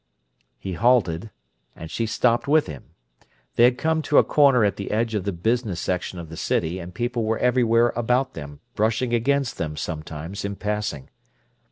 He 0.57 0.73
halted; 0.73 1.29
and 1.75 1.91
she 1.91 2.07
stopped 2.07 2.47
with 2.47 2.65
him. 2.65 2.95
They 3.55 3.65
had 3.65 3.77
come 3.77 4.01
to 4.01 4.17
a 4.17 4.23
corner 4.23 4.65
at 4.65 4.75
the 4.75 4.89
edge 4.89 5.13
of 5.13 5.25
the 5.25 5.31
"business 5.31 5.79
section" 5.79 6.17
of 6.17 6.29
the 6.29 6.37
city, 6.37 6.79
and 6.79 6.91
people 6.91 7.23
were 7.23 7.37
everywhere 7.37 7.89
about 7.95 8.33
them, 8.33 8.61
brushing 8.73 9.13
against 9.13 9.59
them, 9.59 9.77
sometimes, 9.77 10.43
in 10.43 10.55
passing. 10.55 11.11